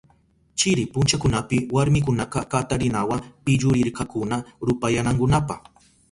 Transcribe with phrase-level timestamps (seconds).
[0.59, 4.35] Chiri punchakunapi warmikunaka katarinawa pillurirkakuna
[4.67, 5.55] rupayanankunapa.